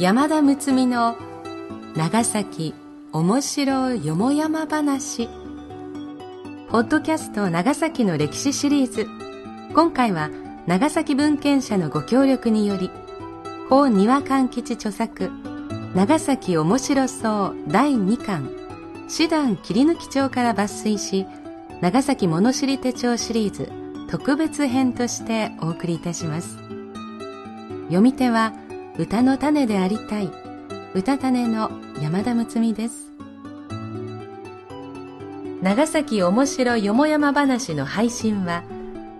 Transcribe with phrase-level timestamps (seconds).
[0.00, 1.16] 山田睦美の
[1.94, 2.74] 長崎
[3.12, 5.28] 面白よもやま話。
[6.68, 9.06] ポッドキャスト長崎の歴史シリーズ。
[9.72, 10.30] 今回は
[10.66, 12.90] 長崎文献社のご協力により
[13.68, 15.30] 法庭勘吉著作
[15.94, 18.50] 長崎面白そう第2巻
[19.08, 21.24] 師団切り抜き帳から抜粋し
[21.80, 23.70] 長崎物知り手帳シリーズ
[24.10, 26.58] 特別編としてお送りいたします。
[27.84, 28.52] 読み手は
[28.96, 30.30] 歌の種でありたい
[30.94, 33.10] 歌種の山田睦美です
[35.62, 38.62] 長崎おもしろよもやま話の配信は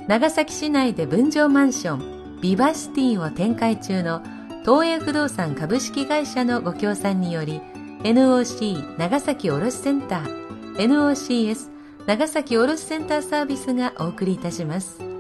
[0.07, 4.23] 長崎市内で分譲マンションビバシティを展開中の
[4.65, 7.61] 東映不動産株式会社のご協賛により
[8.05, 11.71] NOC 長崎卸センター NOCS
[12.07, 15.14] 長崎卸センターサービスがお送りいたします。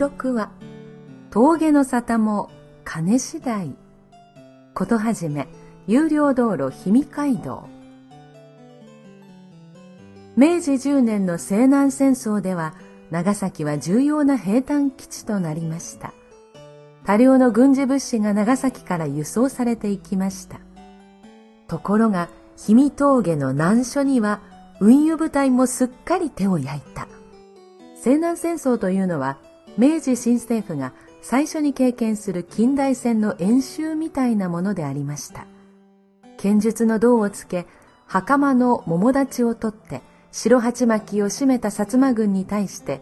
[0.00, 0.50] 16話。
[1.30, 2.50] 峠の沙汰も
[2.84, 3.76] 金次第。
[4.72, 5.46] ことはじめ
[5.86, 7.68] 有料道路氷見街道
[10.36, 12.72] 明治10年の西南戦争では
[13.10, 16.14] 長崎は重要な兵隊基地となりました。
[17.04, 20.60] 多量の軍事物資が長崎から輸送されていきました。
[21.68, 24.40] ところが氷見峠の難所には
[24.80, 27.06] 運輸部隊もすっかり手を焼いた。
[27.96, 29.36] 西南戦争というのは
[29.80, 30.92] 明治新政府が
[31.22, 35.46] 最初に経験する近代戦の演習みたいなものでありました。
[36.36, 37.66] 剣術の銅をつけ
[38.06, 43.00] 袴の桃立ちを取って白鉢巻きを締めた薩摩軍に対して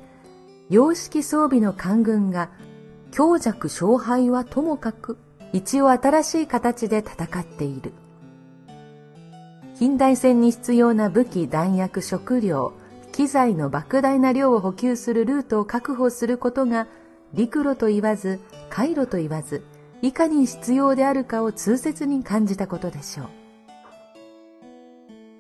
[0.71, 2.49] 洋式装備の官軍が
[3.11, 5.19] 強弱勝敗はともかく
[5.53, 7.93] 一応新しい形で戦っている。
[9.77, 12.73] 近代戦に必要な武器弾薬食料
[13.19, 16.87] 機材の莫大な量を補給するルートを確保することが
[17.35, 18.39] 陸路と言わず
[18.71, 19.65] 海路と言わず
[20.03, 23.27] いかに必要であるかを痛切に感じたことでしょう。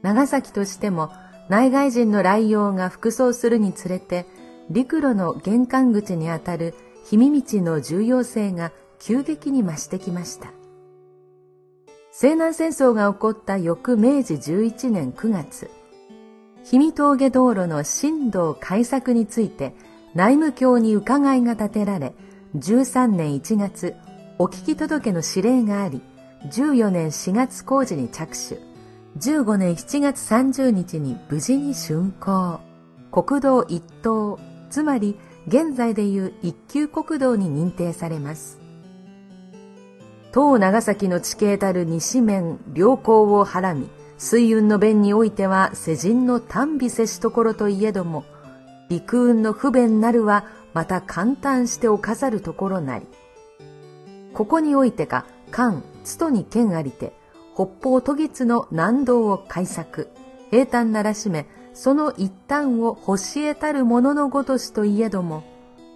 [0.02, 1.12] 長崎としても
[1.48, 4.26] 内外人の来用が服装するにつれて
[4.70, 6.74] 陸路の玄関口にあたる
[7.08, 10.48] 氷見道の重要性が急激に増してきました。
[12.10, 15.77] 西南戦争が起こった翌明治11年9月。
[16.64, 19.74] 氷見峠道路の新道開削について
[20.14, 22.14] 内務卿に伺いが立てられ、
[22.56, 23.94] 13年1月、
[24.38, 26.00] お聞き届けの指令があり、
[26.50, 28.58] 14年4月工事に着手、
[29.18, 32.60] 15年7月30日に無事に竣工。
[33.10, 34.38] 国道一等、
[34.70, 38.60] つまり現在でいう一級国道に認定されます。
[40.32, 48.24] 東長崎の地形たる西面、良好をはらみ、水運の便においては世人の短美せしところといえども、
[48.88, 53.06] 陸運の不便なるはまた簡単しておかざるところなり。
[54.34, 57.12] ここにおいてか、関、津とに県ありて、
[57.54, 60.08] 北方都議津の南道を開削、
[60.50, 65.44] 平坦ならしめ、その一端を星えたるもののごとしといえども、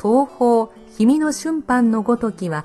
[0.01, 2.65] 東方、氷見の春藩のごときは、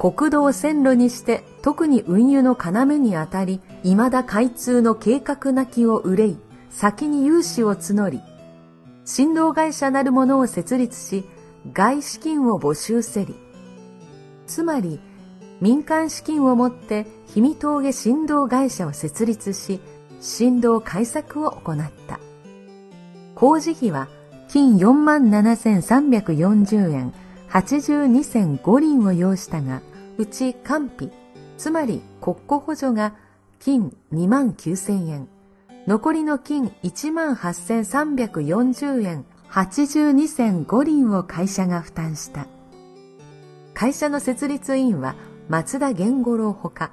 [0.00, 3.60] 国道線路にして特に運輸の要にあたり、
[3.94, 6.36] 未だ開通の計画なきを憂い、
[6.70, 8.20] 先に融資を募り、
[9.04, 11.24] 振動会社なるものを設立し、
[11.72, 13.36] 外資金を募集せり。
[14.48, 14.98] つまり、
[15.60, 19.78] 民間資金を持って氷見峠振動会社を設立し、
[20.20, 22.18] 振動開削を行った。
[23.36, 24.08] 工事費は
[24.48, 27.14] 金47,340円、
[27.50, 29.80] 82銭5輪を要したが、
[30.18, 31.12] うち官費、
[31.56, 33.14] つまり国庫補助が
[33.58, 35.28] 金2万9000円、
[35.86, 42.46] 残りの金1万8340円82銭5輪を会社が負担した。
[43.74, 45.16] 会社の設立委員は
[45.48, 46.92] 松田源五郎ほか、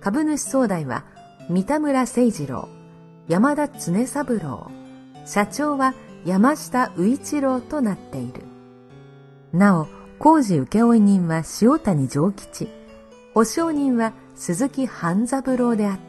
[0.00, 1.04] 株主総代は
[1.48, 2.68] 三田村誠二郎、
[3.28, 4.70] 山田常三郎、
[5.24, 5.94] 社長は
[6.24, 8.42] 山下宇一郎となっている。
[9.52, 9.86] なお、
[10.18, 12.68] 工事請負人は塩谷城吉、
[13.34, 16.03] 保証人は鈴木半三郎であった。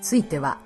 [0.00, 0.58] ついては、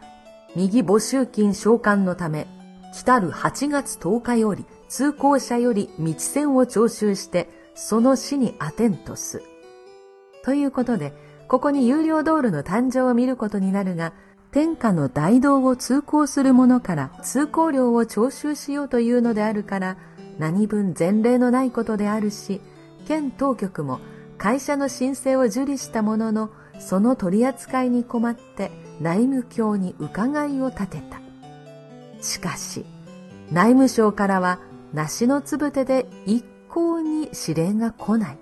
[0.54, 2.46] 右募集金償還のため、
[2.94, 9.42] 来たる8月10日より、通行者より道線を徴収して、その死にアテントす。
[10.44, 11.12] ということで、
[11.48, 14.12] ここに有料道路の誕生を見ることになるが、
[14.52, 19.96] 天下の大道を通行する者から通行料を徴収しようというのであるから
[20.38, 22.60] 何分前例のないことであるし
[23.08, 23.98] 県当局も
[24.36, 28.70] 会社の申請を受理したもののその取り扱いに困って
[29.02, 31.20] 内務卿に伺いを立てた
[32.22, 32.86] しかし
[33.50, 34.58] 内務省からは
[34.94, 38.38] 梨のつぶてで一向に指令が来ない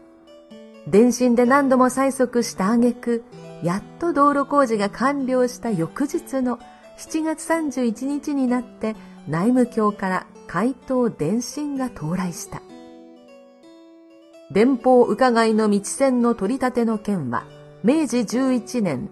[0.87, 3.25] 電信で何度も催促した挙句
[3.63, 6.59] やっと道路工事が完了した翌日の
[6.99, 8.95] 7月31日になって
[9.27, 12.61] 内務卿から回答電信が到来した。
[14.51, 17.45] 電報伺いの道線の取り立ての件は、
[17.85, 19.11] 明治11年、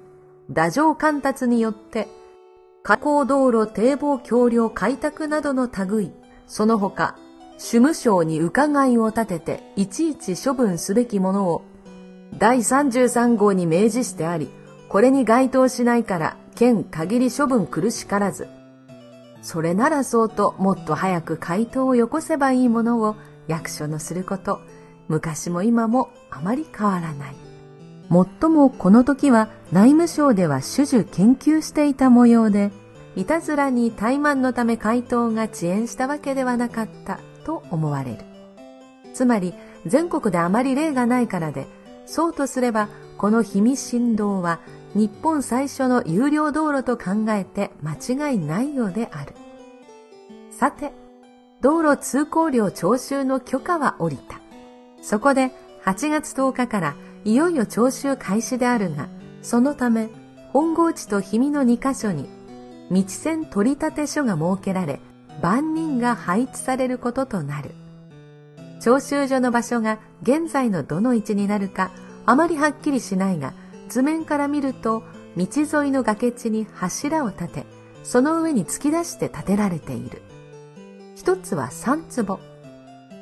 [0.50, 2.08] 打上貫達によって、
[2.82, 6.12] 加工道路堤防橋梁開拓などの類、
[6.46, 7.16] その他、
[7.58, 11.62] 主務省に伺いを立てて、いちいち処分すべきものを
[12.38, 14.48] 第33号に明示してあり、
[14.88, 18.48] これに該当しないから、県限り処分苦しからず。
[19.42, 23.16] それならそうともっと早く回答をよこせばいいものを
[23.48, 24.60] 役所のすること、
[25.08, 27.47] 昔も今もあまり変わらない。
[28.08, 32.70] もっともこの時は内務省では種々研究していた模様で、
[33.16, 38.18] いたずらに怠慢のため回答が遅延したわけではなかったと思われる。
[39.12, 39.52] つまり
[39.86, 41.66] 全国であまり例がないからで、
[42.06, 42.88] そうとすれば、
[43.18, 44.60] この氷見振動は
[44.94, 49.34] 日本最初の有料道路と考えて間違いないようである。
[50.50, 50.92] さて、
[51.60, 54.40] 道路通行料徴収の許可は下りた。
[55.02, 55.50] そこで
[55.84, 56.94] 8月10日から
[57.28, 59.10] いよいよ徴収開始であるが、
[59.42, 60.08] そのため
[60.54, 62.26] 本郷地と氷見の2カ所に
[62.90, 64.98] 道線取り立て所が設けられ、
[65.42, 67.72] 万人が配置されることとなる。
[68.80, 71.90] 徴収所の場所が現在のどの位置になるか
[72.24, 73.52] あまりはっきりしないが
[73.90, 75.02] 図面から見ると
[75.36, 75.46] 道
[75.82, 77.66] 沿いの崖地に柱を立て
[78.04, 80.22] その上に突き出して建てられている。
[81.14, 82.40] 一つは3坪。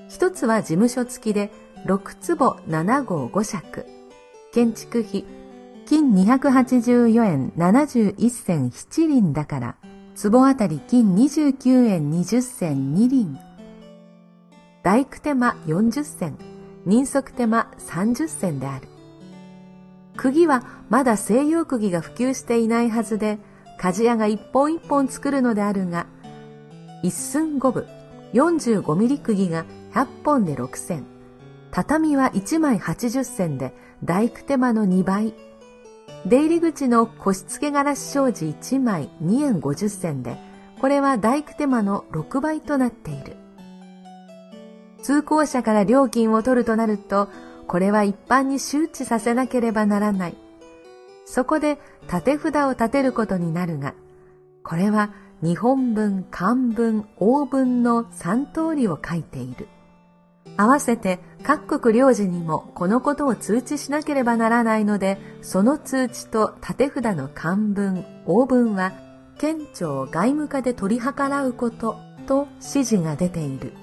[0.08, 1.50] 一つは事務所付きで
[1.86, 3.95] 6坪7号5尺。
[4.56, 5.26] 建築費
[5.84, 9.76] 金284円71銭7輪だから
[10.14, 13.38] 坪あたり金29円20銭2輪
[14.82, 16.38] 大工手間40銭、
[16.86, 18.88] 人足手間30銭である。
[20.16, 23.38] 釘はまだ西洋釘が普及していないはずで、
[23.78, 26.06] 鍛冶屋が一本一本作るのであるが、
[27.02, 27.86] 一寸五分、
[28.32, 31.04] 45ミリ釘が100本で6銭、
[31.72, 33.74] 畳は1枚80銭で
[34.04, 35.34] 大工手間の2倍、
[36.26, 40.36] 出入り口の腰付けガラス障子1枚2円50銭で、
[40.80, 43.36] これは大工手間の6倍となっている。
[45.02, 47.28] 通行者から料金を取るとなると、
[47.66, 50.36] これは一般に周知させなければならない。
[51.24, 53.94] そこで縦札を立てることになるが、
[54.62, 55.10] これは
[55.42, 59.68] 日本文、漢文、欧文の3通りを書いている。
[60.56, 68.92] 合わせて各国領事にもこのことを通知しなければならないので、その通知と縦札の漢文、欧文は、
[69.38, 73.74] 県庁外務課で取り計らうことと指示が出ている。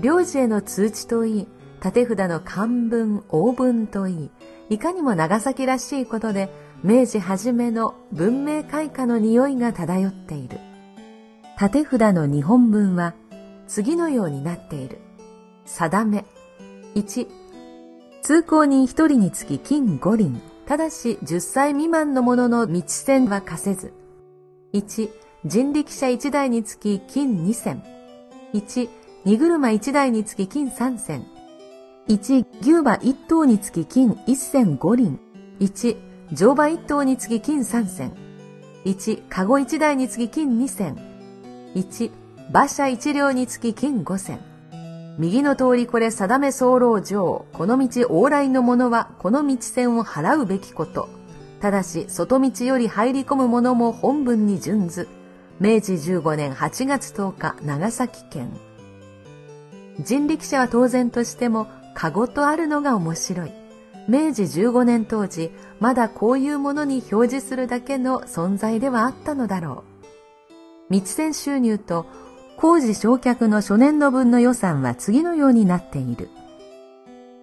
[0.00, 4.30] 領事への通知といい、縦札の漢文、欧文といい、
[4.70, 6.50] いかにも長崎らしいことで、
[6.82, 10.58] 明治初めの文明開化の匂いが漂っている。
[11.56, 13.14] 縦札の日本文は、
[13.68, 15.05] 次のようになっている。
[15.66, 16.24] 定め。
[16.94, 17.26] 1、
[18.22, 23.92] 通行人1人につき金5輪、ただし10歳未満の者の道線は課せず。
[24.72, 25.10] 1、
[25.44, 27.82] 人力車1台につき金2銭。
[28.54, 28.88] 1、
[29.24, 31.26] 荷車1台につき金3銭。
[32.08, 35.18] 1、牛馬1頭につき金1銭5輪。
[35.60, 35.96] 1、
[36.32, 38.12] 乗馬1頭につき金3銭。
[38.84, 40.96] 1、カゴ1台につき金2銭。
[41.74, 42.10] 1、
[42.50, 44.40] 馬車1両につき金5銭。
[45.18, 51.08] 右の通りこれ定め候上、この道往来の者はこの道線を払うべきこと。
[51.60, 55.08] ただし、外道より入り込む者も本文に準ず。
[55.58, 58.50] 明治15年8月10日、長崎県。
[60.00, 63.52] 人力車は当然としても、カゴとあるのが面白い。
[64.06, 69.96] 明治15年当時、まだこういうものに表示するだけの存在ではあったのだろう。
[70.90, 72.06] 密船収入と
[72.56, 76.30] 工事焼却の初年度分の予算は次のようになっている。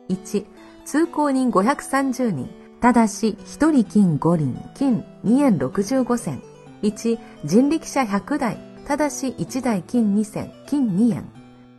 [0.09, 0.45] 1、
[0.85, 2.49] 通行人530人、
[2.81, 6.41] ただし1人金5輪、金2円65銭。
[6.81, 11.29] 1、人力車100台、ただし1台金2銭、金2円。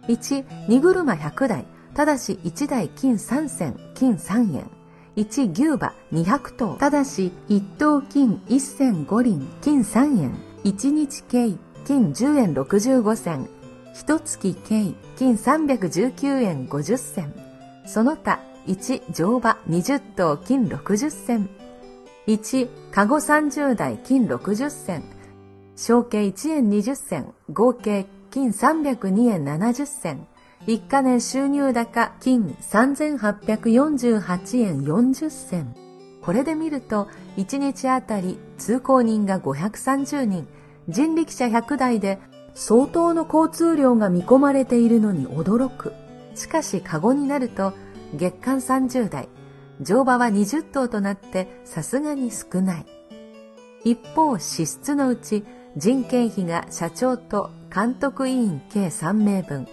[0.09, 4.71] 1、荷車100台、ただし1台金3銭、金3円。
[5.17, 6.75] 1牛馬200頭。
[6.77, 10.35] ただし、1頭金1銭5輪、金3円。
[10.65, 11.53] 1日計、
[11.85, 13.49] 金10円65銭。
[13.95, 14.55] 1月計、
[15.17, 17.35] 金319円50銭。
[17.87, 21.49] その他、1乗馬20頭金60銭。
[22.27, 25.03] 1、カゴ30台金60銭。
[25.77, 27.35] 小計1円20銭。
[27.53, 30.27] 合計金302円70銭。
[30.67, 35.75] 1か年収入高金3848円40銭。
[36.23, 40.49] これで見ると、1日あたり通行人が530人、
[40.89, 42.19] 人力車100台で
[42.55, 45.93] 相当の交通量が見込まれているのに驚く。
[46.35, 47.73] しかし、カゴになると、
[48.15, 49.29] 月間30台、
[49.81, 52.87] 乗馬は20頭となってさすがに少ない。
[53.85, 55.45] 一方、支出のうち
[55.77, 59.67] 人件費が社長と監督委員計3名分、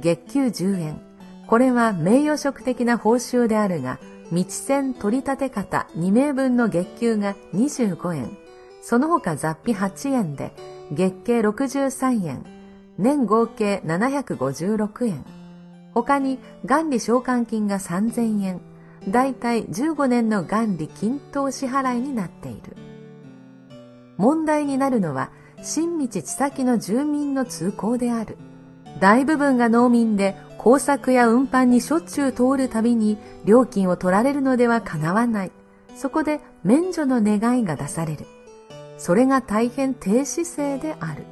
[0.00, 1.00] 月給10円。
[1.46, 3.98] これは名誉職的な報酬であるが、
[4.30, 8.38] 道線取り立て方2名分の月給が25円。
[8.80, 10.52] その他雑費8円で、
[10.92, 12.44] 月計63円。
[12.98, 15.24] 年合計756円。
[15.94, 18.60] 他に元利償還金が3000円。
[19.08, 22.76] だいたい15年の元利均等支払いになっている。
[24.16, 25.30] 問題になるのは、
[25.62, 28.36] 新道地先の住民の通行である。
[28.98, 35.52] 大部分が農民で工作や運搬にしょっちゅう通るたびに料金を取られるのでは叶わない。
[35.94, 38.26] そこで免除の願いが出される。
[39.00, 41.24] それが大変低姿勢である。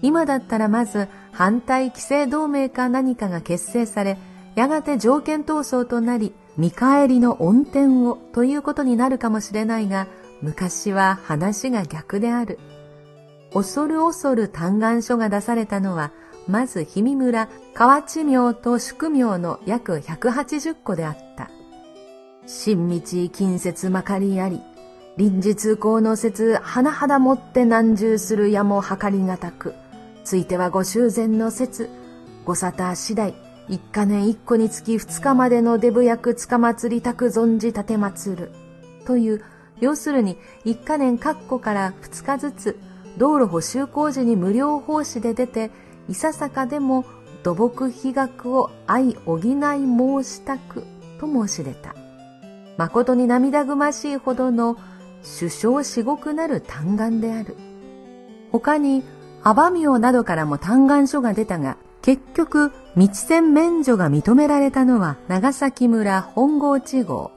[0.00, 4.16] 今だったらまず反対規制同盟か何かが結成され、
[4.54, 10.06] やがて条件闘争となり、見返りの恩典をということになるかもしれないが、
[10.40, 12.60] 昔は話が逆である。
[13.52, 16.12] 恐る恐る嘆願書が出されたのは、
[16.46, 21.50] まず氷見村、河内廟と宿廟の約180個であった。
[22.46, 24.60] 新道近接まかりあり、
[25.16, 29.74] 臨時通行の説、甚だもって難重するやも計りがたく、
[30.24, 31.88] ついてはご修繕の説、
[32.44, 33.34] ご沙汰次第、
[33.68, 38.50] 一か年一個につき二日までのデブ役つかまつりたく存じ立てまつる。
[39.06, 39.44] という、
[39.80, 42.78] 要するに一か年各個から二日ずつ、
[43.16, 45.70] 道路補修工事に無料奉仕で出て、
[46.08, 47.04] いささかでも
[47.44, 50.82] 土木被額を愛補い申したく
[51.20, 51.94] と申し出た。
[52.76, 54.76] 誠に涙ぐましいほどの
[55.24, 57.56] 首相至極なる嘆願である。
[58.52, 59.02] 他に、
[59.42, 67.32] アバミオなどからも嘆願書が出たが、結局、道線免除が認められたのは長崎村本郷地号、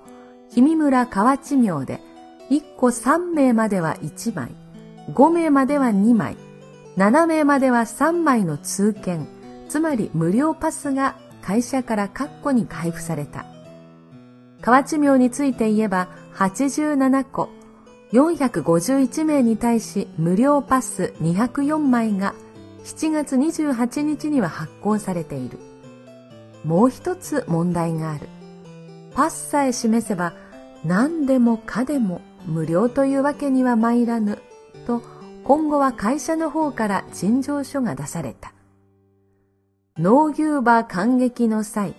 [0.49, 2.01] 氷見村河内廟で、
[2.49, 4.51] 1個3名までは1枚、
[5.13, 6.37] 5名までは2枚、
[6.97, 9.27] 7名までは3枚の通券、
[9.69, 13.45] つまり無料パスが会社から括弧に配布された。
[14.61, 17.49] 河内廟について言えば87個、
[18.11, 22.33] 451名に対し無料パス204枚が
[22.83, 25.59] 7月28日には発行されている。
[26.63, 28.27] もう一つ問題がある。
[29.13, 30.33] パスさえ示せば
[30.85, 34.39] 何でもかでも無料というわけには参らぬ
[34.85, 35.01] と
[35.43, 38.53] 今後は会社の方から陳情書が出された。
[39.97, 41.95] 農牛馬感激の際、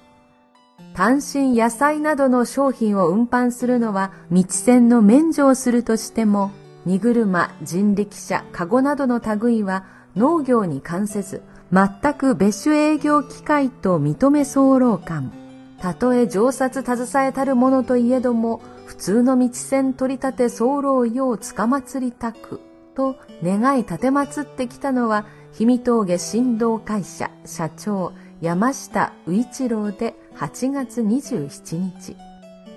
[0.95, 6.51] 単身野菜などの商品を運搬するのは道線の免除をするとしても、
[6.85, 9.85] 荷車、人力車、籠などの類は
[10.17, 11.43] 農業に関せず、
[11.73, 15.33] 全く別種営業機会と認め候官。
[15.81, 22.61] たとえ上札携えたるものといえども、普通の道線取り立て候用つかまつりたく。
[22.97, 32.17] と願い立てまつってきたのは、氷見峠振動会社社長山下宇一郎で8月27日。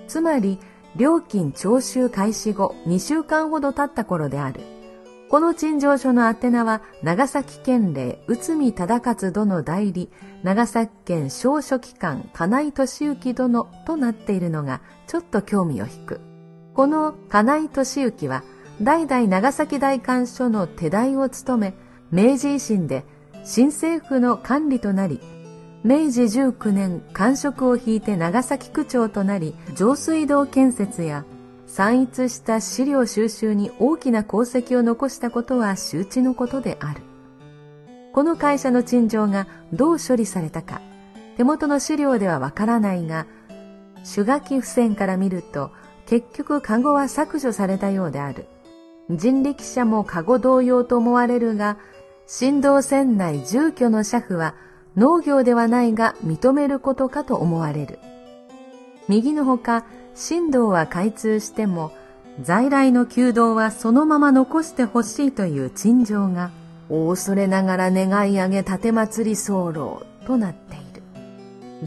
[0.08, 0.58] つまり、
[0.96, 4.60] 料金徴収開始後2週間ほど経った頃である。
[5.30, 10.10] この陳情書の宛名は長崎県令内海忠勝殿代理
[10.42, 16.20] 長崎県小書記官金井俊之殿となっているのがちょっと興味を引く。
[16.74, 18.42] この金井俊之は
[18.82, 21.74] 代々長崎大官所の手代を務め、
[22.10, 23.06] 明治維新で
[23.44, 25.20] 新政府の管理となり、
[25.84, 31.24] 明治19年官職を引いて長崎区長となり、上水道建設や
[31.66, 37.02] 散逸した資料収集に大きな功績を残したことは周知のことである。
[38.12, 40.80] この会社の陳情がどう処理されたか、
[41.36, 43.26] 手元の資料ではわからないが、
[44.04, 45.72] 手書き付箋から見ると、
[46.06, 48.46] 結局カゴは削除されたようである。
[49.10, 51.76] 人力車もカゴ同様と思われるが、
[52.28, 54.54] 振動船内住居の車夫は
[54.96, 57.98] 農業ではないが認めることかと思われる。
[59.08, 59.84] 右のほか、
[60.16, 61.92] 神道は開通しても
[62.42, 66.50] 在来の弓道はそのまま残してほしいという陳情が
[66.88, 71.02] 大恐れながら願い上げ盾祭り候となっている。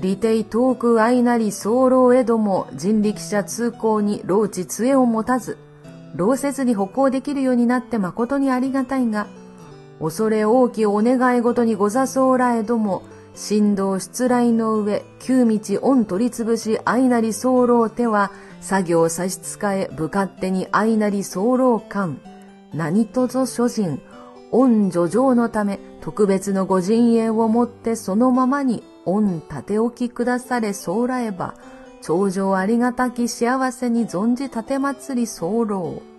[0.02, 5.58] 利定遠く愛なり候へども人力車通行に老地杖を持たず、
[6.16, 9.28] 老せずに歩行できるようになって誠にありがたいが、
[10.00, 22.20] 恐れ大きお願いごとにござそうらえども、振動失来の上、旧道恩取り潰し愛なり候手は、作業差し支え、部勝手に愛なり候官、
[22.74, 24.02] 何とぞ諸人、
[24.52, 31.56] 恩助上のため、特別のご陣営をもってそのままに恩立て置きくだされそうらえば、
[32.02, 36.15] 頂上ありがたき幸せに存じ立て祭り候。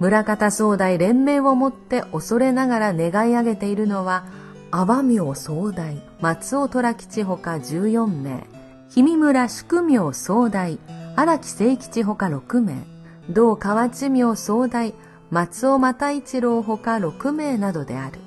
[0.00, 4.24] 村方総代連盟をもって恐れながら願い上げているのは、
[4.70, 8.46] 阿波明総代、松尾虎吉ほか14名、
[8.88, 10.78] 氷見村宿明総代、
[11.16, 12.82] 荒木聖吉ほか6名、
[13.28, 14.94] 同河内明総代、
[15.30, 18.20] 松尾又一郎ほか6名などである。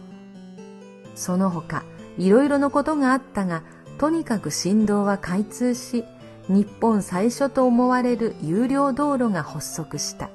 [1.16, 1.84] その他、
[2.20, 3.64] いろいろのことがあったが、
[3.98, 6.04] とにかく振動は開通し、
[6.50, 10.30] 日本最初と思われる有料道路が発足した。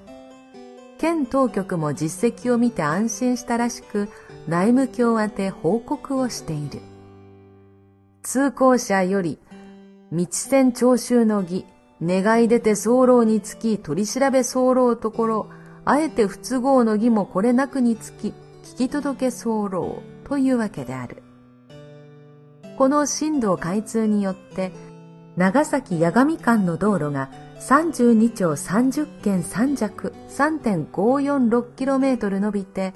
[0.99, 4.09] 県当局も実績を見て安心したらしく、
[4.49, 6.81] 内務卿宛て報告をしている。
[8.23, 9.39] 通行者より、
[10.13, 11.65] 道線徴収の儀、
[12.03, 15.47] 願い出て候につき取り調べ候ところ、
[15.85, 21.23] あえて不都合の儀もこれなくにつき、聞き届け候というわけである。
[22.77, 24.73] この震度開通によって、
[25.37, 32.95] 長崎八神間の道路が32町30県3弱 3.546km 伸びて、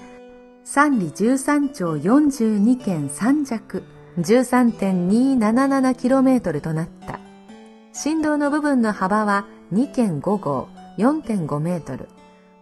[0.64, 3.82] 三里13町42県3弱
[4.18, 7.20] 13.277km となった。
[7.92, 12.08] 振動の部分の幅は2.5号4.5メートル。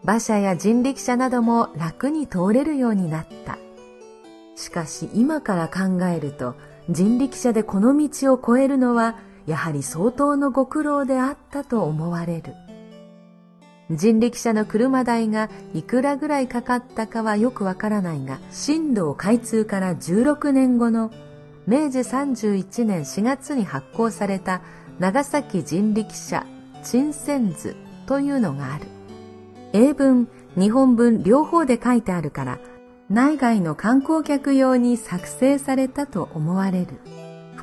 [0.03, 3.59] 馬車や人力車なども楽に通れるようになった。
[4.57, 6.55] しかし今から考えると
[6.88, 9.16] 人力車でこの道を越えるのは
[9.50, 12.54] やはり相当のご苦労であったと思われる。
[13.90, 21.10] 人力車の車代がいくらぐらいかかったかはよくわからないが、新道開通から16年後の
[21.66, 24.62] 明治31年4月に発行された
[25.00, 26.46] 長崎人力車
[26.84, 27.74] 陳線図
[28.06, 28.86] というのがある。
[29.72, 32.60] 英文、日本文両方で書いてあるから、
[33.08, 37.19] 内外の観光客用に作成されたと思われる。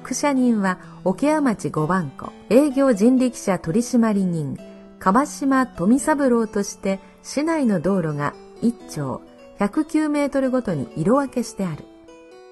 [0.08, 4.58] 副社人は桶屋町五番湖営業人力車取締人
[5.00, 9.22] 川島富三郎として市内の道路が1丁
[9.60, 11.84] 109メートルごとに色分けしてある。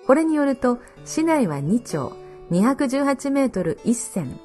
[0.05, 2.11] これによると市内は2丁
[2.51, 4.37] 218メートル1線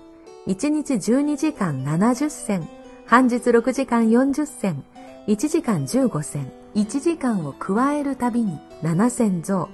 [0.46, 2.68] 1日12時間70銭
[3.06, 4.84] 半日6時間40銭
[5.26, 9.68] 1時間15銭1時間を加えるたびに7銭増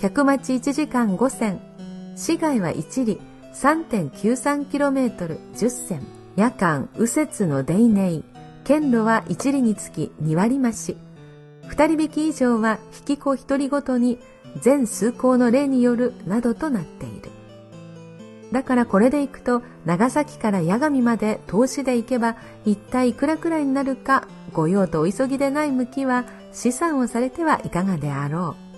[0.00, 1.69] 客待ち1時間5銭
[2.20, 3.18] 市街は1里
[3.54, 6.06] 3.93km 10銭。
[6.36, 8.24] 夜間右折のデイネイ。
[8.62, 10.98] 県路は1里につき2割増し。
[11.62, 14.18] 2人引き以上は引き子1人ごとに
[14.60, 17.30] 全数項の例によるなどとなっている。
[18.52, 28.69] だからこれで行くと長崎から八神まで投資で行けば一体いくらくらいになるかご用とお急ぎでない向きは試算をされてはいかがであろう。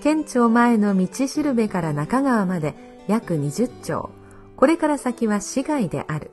[0.00, 2.74] 県庁前の道しるべから中川まで
[3.06, 4.10] 約20丁。
[4.56, 6.30] これから先は市街である。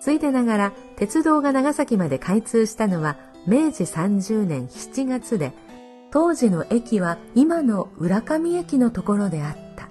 [0.00, 5.52] ついでながら鉄道が長崎まで開通したのは明治30年7月で、
[6.10, 9.88] 当時の駅は今の浦上駅のところであった。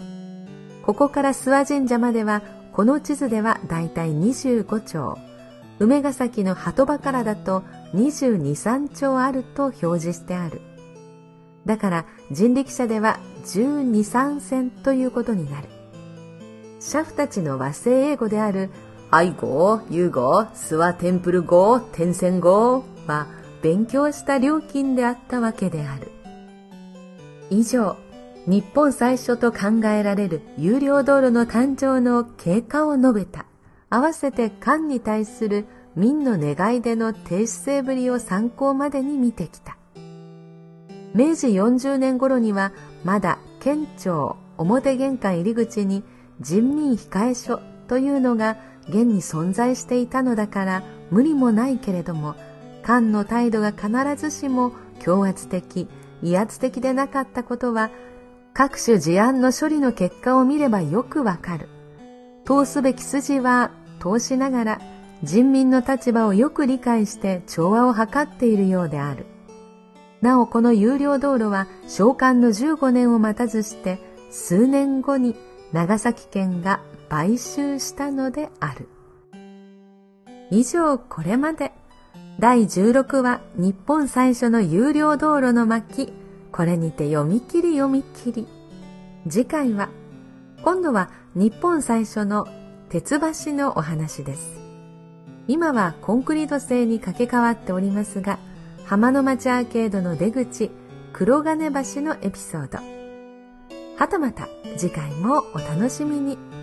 [0.85, 2.41] ここから諏訪神社までは
[2.73, 5.17] この地図ではだいたい25丁。
[5.79, 7.63] 梅ヶ崎の鳩場からだと
[7.95, 10.61] 22、3丁あると表示してある。
[11.65, 15.67] だから人力車では12、3線ということになる。
[16.79, 18.69] 車夫たちの和製英語である
[19.11, 23.27] 愛語、遊語、諏訪テンプル語、天線語は
[23.61, 26.11] 勉強した料金であったわけである。
[27.49, 27.97] 以上、
[28.47, 33.45] 日本最初と考えられる有料道路の誕生の経過を述べた。
[33.89, 39.77] 合わせて官に対する民の願い出の低姿勢ぶりを参考までに見てきた。
[41.13, 42.71] 明治40年頃には
[43.03, 46.03] まだ県庁表玄関入り口に
[46.39, 52.35] 人民控え所というのが現に存在していたのだから無理もないけれども
[52.83, 55.87] 官の態度が必ずしも強圧的
[56.23, 57.91] 威圧的でなかったことは
[58.53, 61.69] 各種事案の処理の結果を見ればよくわかる。
[62.45, 63.71] 通すべき筋は
[64.01, 64.81] 通しながら
[65.23, 69.25] 人民の立場をよく理解して調和を図っているようである。
[70.21, 75.35] なおこの有料道路は召喚の15年を待たずして数年後に
[75.73, 78.87] 長崎県が買収したのである。
[80.51, 81.71] 以上これまで。
[82.39, 86.13] 第16話日本最初の有料道路の巻。
[86.51, 88.47] これにて読み切り読み切り。
[89.29, 89.89] 次回は
[90.63, 92.47] 今度は日本最初の
[92.89, 94.59] 鉄橋のお話です。
[95.47, 98.39] 今はコンクリート製に掛け替わっておりますが
[98.85, 100.71] 浜の町アーケードの出口
[101.13, 102.79] 黒金橋のエピソード
[103.97, 106.60] はたまた次回もお楽しみに。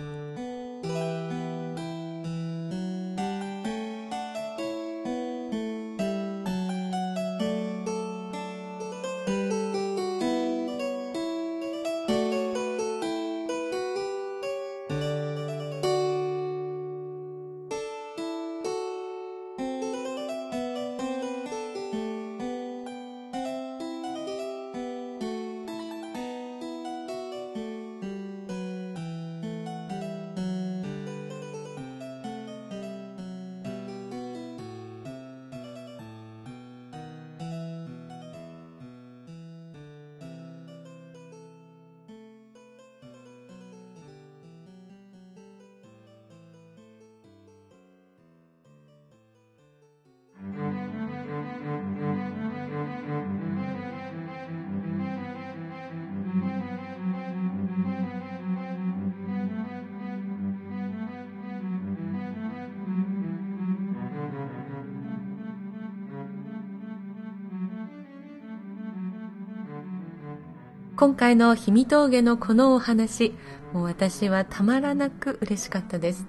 [70.99, 73.33] 今回の氷見峠のこのお話、
[73.71, 76.27] もう私はたまらなく嬉しかったです。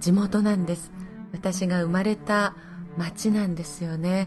[0.00, 0.90] 地元なんです。
[1.32, 2.56] 私が生まれた
[2.98, 4.26] 町なんですよね。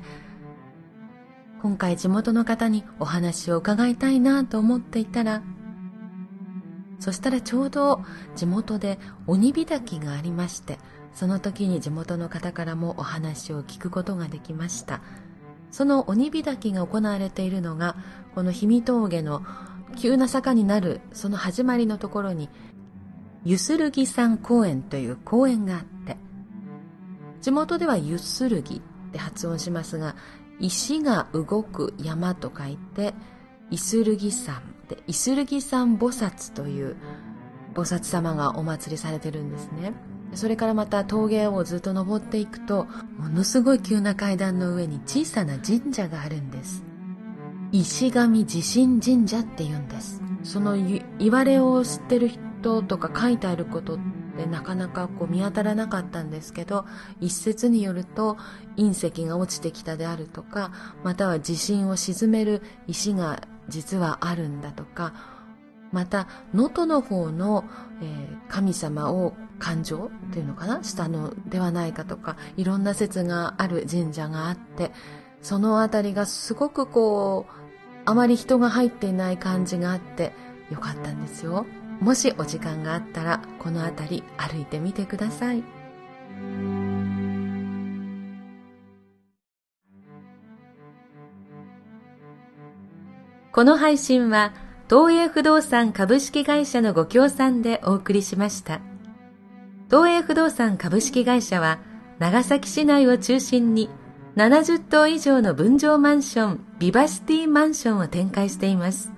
[1.61, 5.43] 今回地元の方にお話を伺いたいなと思っていたら、
[6.99, 8.01] そしたらちょうど
[8.38, 10.79] 地元で鬼火きがありまして、
[11.13, 15.01] その時に地元の方からもお話を聞くことができました。
[15.75, 17.97] その鬼火炊きが行われているのが
[18.33, 19.41] この氷見峠の
[19.97, 22.49] 急な坂になるその始まりのところに
[23.43, 26.15] ゆするぎ山公園という公園があって
[27.41, 30.15] 地元ではゆするぎって発音しますが
[30.61, 33.13] 石が動く山と書いて
[33.69, 36.95] イスルギ山でイスルギ山菩薩という
[37.73, 39.91] 菩薩様がお祭りされてるんですね。
[40.36, 46.84] それからまた峠をずっと登っていくとものすごい急な階段の上に小さな神社があるんです。
[47.71, 50.21] 石神地震神社って言うんです。
[50.43, 53.98] その言われを知ってる人とか書いてあることっ
[54.38, 56.86] てなかなかこう見当たらなかったんですけど
[57.19, 58.38] 一説によると
[58.78, 60.71] 隕石が落ちてきたであるとか
[61.04, 65.35] または地震を鎮める石が実はあるんだとか
[65.95, 67.63] また能登の方の、
[68.01, 74.91] えー、神様を感情っていうのかなしたのではないかとかいろんな説がある神社があって
[75.41, 77.51] その辺りがすごくこう
[78.03, 80.34] あまり人が入っていない感じがあって
[80.69, 81.65] よかったんですよ。
[82.01, 85.63] もしお時間があったらこの辺り歩いてみてください。
[93.53, 94.51] この配信は
[94.88, 98.82] 東映不動産株式会社のご協賛でお送りしました。
[99.89, 101.80] 東映不動産株式会社は
[102.19, 103.89] 長崎市内を中心に
[104.36, 109.12] 70棟以上の分譲マンションビバシティマンションを展開しています。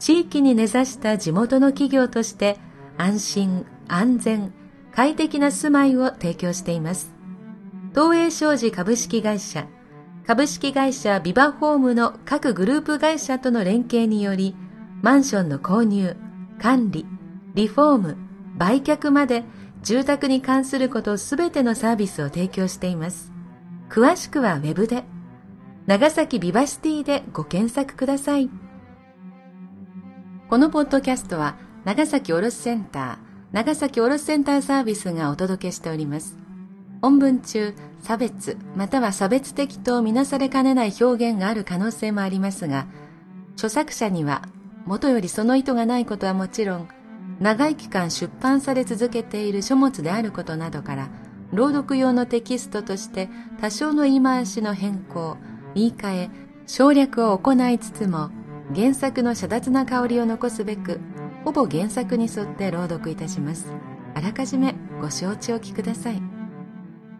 [0.00, 2.58] 地域に根ざした地元の企業として
[2.98, 4.52] 安心、安全、
[4.92, 7.14] 快適な住まいを提供しています。
[7.94, 9.66] 東映商事株式会社
[10.28, 14.54] 株式会社ビバホームの各グループ会社との連携により、
[15.00, 16.18] マンションの購入、
[16.60, 17.06] 管理、
[17.54, 18.16] リフォーム、
[18.58, 19.44] 売却まで
[19.82, 23.32] 住宅に関することすべてのサービスを提供しています。
[23.88, 25.04] 詳しくはウェブで、
[25.86, 28.50] 長崎ビバシティでご検索ください。
[30.50, 33.16] このポッドキャストは長崎卸センター、
[33.52, 36.36] 長崎卸センターサービスがお届けしております。
[37.00, 42.86] 本文中、差別または差別的とみなされかねない表現がある可能性もありますが、
[43.54, 44.42] 著作者には
[44.86, 46.88] 元よりその意図がないことはもちろん、
[47.40, 51.08] 長い期間出版され続けている書物であることなどから、
[51.52, 53.28] 朗読用のテキストとして
[53.60, 55.36] 多少の言い回しの変更、
[55.74, 56.30] 言い換え、
[56.66, 58.30] 省略を行いつつも、
[58.74, 61.00] 原作の遮奪な香りを残すべく、
[61.44, 63.72] ほぼ原作に沿って朗読いたします。
[64.14, 66.37] あらかじめご承知おきください。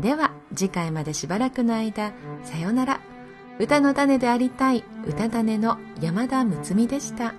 [0.00, 2.12] では、次回までしばらくの間、
[2.44, 3.00] さよなら。
[3.58, 7.32] 歌の種でありたい歌種の山田睦美でした。